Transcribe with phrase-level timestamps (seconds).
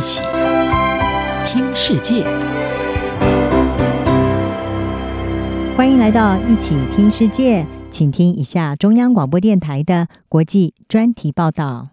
[0.00, 0.22] 一起
[1.44, 2.24] 听世界，
[5.76, 11.90] 欢迎来到一起听世界，请听一下中央广播电台的国际专题报道。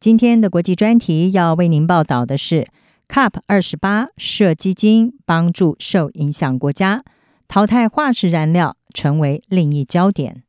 [0.00, 2.68] 今天的国际专题要为您报道的是
[3.06, 7.02] ，Cup 二十八设基金帮助受影响国家，
[7.46, 10.43] 淘汰化石燃料成为另一焦点。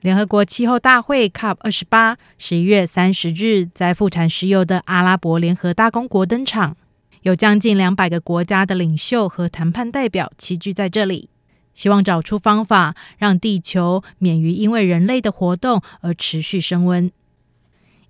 [0.00, 6.76] 联合国气候大会 COP 二十八十一月三十日在富产石油的阿拉伯联合大公国登场，
[7.22, 11.28] 有将近两百个国家的领袖和谈判代表齐聚在这里，
[11.74, 17.10] 希望找出方法，让地球免于因为人类的活动而持续升温。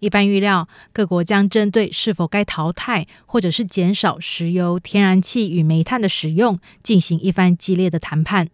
[0.00, 8.48] 一般预料，各国将针对是否该淘汰或者是减少石油、天然气与煤炭的使用，进行一番激烈的谈判。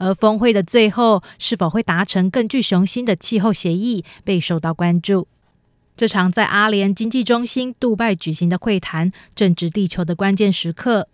[0.00, 5.28] 而峰会的最后是否会达成更具雄心的气候协议，备受到关注。
[5.94, 11.06] 这场在阿联经济中心杜拜举行的会谈，正值地球的关键时刻。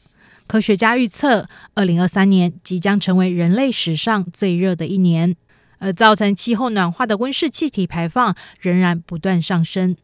[0.46, 5.34] 科学家预测，二零二三年即将成为人类史上最热的一年，
[5.78, 9.96] 而造成气候暖化的温室气体排放仍然不断上升。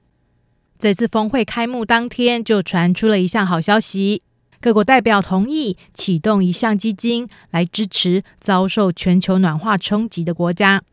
[0.77, 4.23] 这次峰会开幕当天，就传出了一项好消息。
[4.63, 10.85] 各国代表同意启动一项基金来支持遭受全球暖化冲击的国家，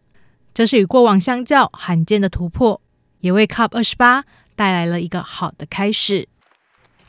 [0.55, 2.81] 这是与过往相较罕见的突破，
[3.19, 4.23] 也为 COP 二十八
[4.55, 6.27] 带来了一个好的开始。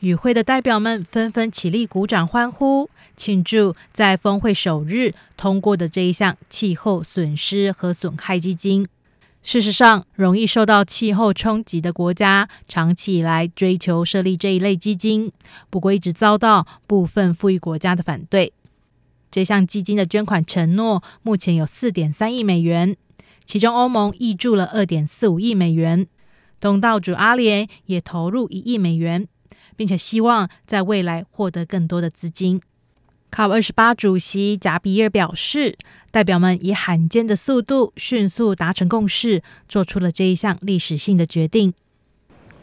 [0.00, 8.86] 与会的代表们纷纷起立鼓掌欢呼，庆祝在峰会首日通过的这一项气候损失和损害基金。
[9.42, 15.32] 事实上，容易受到气候冲击的国家长期以来追求设立这一类基金，
[15.70, 18.52] 不过一直遭到部分富裕国家的反对。
[19.30, 22.96] 这项基金的捐款承诺目前有四点三亿美元，
[23.44, 26.06] 其中欧盟挹注了二点四五亿美元，
[26.60, 29.26] 东道主阿联也投入一亿美元，
[29.74, 32.60] 并且希望在未来获得更多的资金。
[33.30, 35.76] COP 二十八主席贾比尔表示，
[36.10, 41.72] 代表们以罕见的速度迅速达成共识，做出了这一项历史性的决定。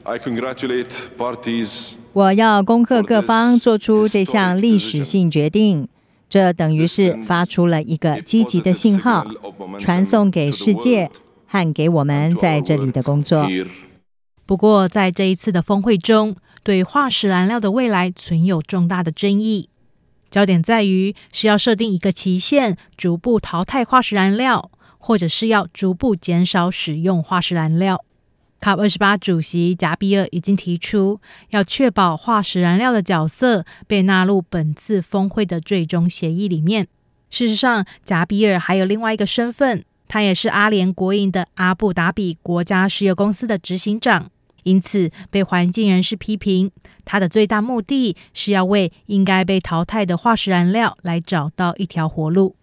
[0.04, 1.94] I congratulate parties.
[2.14, 5.88] 我要恭贺各方做出这项历史性决定，
[6.30, 9.26] 这等于是发出了一个积极的信号，
[9.80, 11.10] 传送给世界
[11.46, 13.48] 和给我们在这里的工作。
[14.46, 19.70] 不过，在这一次的峰会中，对化石燃料的未来存有重大的争议。
[20.30, 28.04] 焦点在于是要设定一个期限，逐步淘汰化石燃料，或者是要逐步减少使用化石燃料。
[28.60, 31.22] COP 二十八主席贾比尔已经提出，
[31.52, 36.88] 要确保化石燃料的角色被纳入本次峰会的最终协议里面。
[37.30, 44.32] 事实上，贾比尔还有另外一个身份，他也是阿联国营的阿布达比国家石油公司的执行长。
[44.68, 46.70] 因此，被环境人士批评，
[47.06, 52.58] 他的最大目的是要为应该被淘汰的化石燃料来找到一条活路。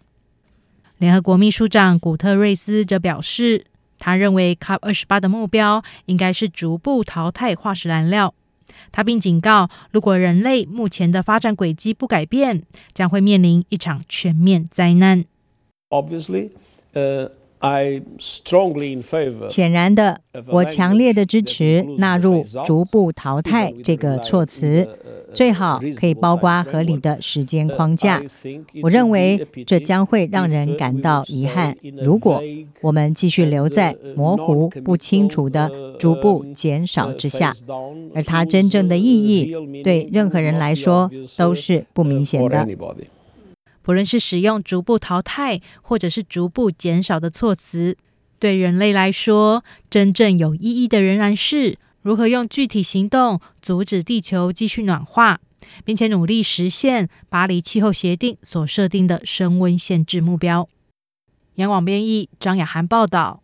[0.99, 3.65] 联合国秘书长古特瑞斯则表示，
[3.97, 8.35] 他认为 COP 二十八的目标应该是逐步淘汰化石燃料。
[8.91, 12.61] 他并警告，如果人类目前的发展轨迹不改变，
[12.93, 15.25] 将会面临一场全面灾难。
[15.89, 16.51] Obviously,
[16.93, 17.31] uh
[19.49, 24.87] 显然的，我强烈的支持纳入“逐步淘汰”这个措辞，
[25.33, 28.21] 最好可以包括合理的时间框架。
[28.81, 32.41] 我认为这将会让人感到遗憾，如果
[32.81, 37.53] 我们继续留在模糊不清楚的“逐步减少”之下，
[38.13, 42.67] 而它真正的意义对任何人来说都是不明显的。
[43.85, 47.95] 不论是使用“逐步淘汰”或者是“逐步减少”的措辞，
[48.39, 55.39] 对人类来说，真正有意义的仍然是如何用具体行动阻止地球继续暖化，
[55.83, 60.67] 并且努力实现巴黎气候协定所设定的升温限制目标。
[61.57, 63.43] 央广编译张雅涵报道。